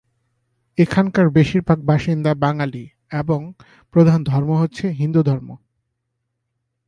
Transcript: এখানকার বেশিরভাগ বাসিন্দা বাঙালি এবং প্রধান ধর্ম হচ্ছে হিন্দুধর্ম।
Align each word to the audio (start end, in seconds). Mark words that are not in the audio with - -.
এখানকার 0.77 1.27
বেশিরভাগ 1.29 1.79
বাসিন্দা 1.81 2.31
বাঙালি 2.35 2.83
এবং 3.11 3.39
প্রধান 3.93 4.19
ধর্ম 4.23 4.49
হচ্ছে 4.55 4.85
হিন্দুধর্ম। 4.91 5.49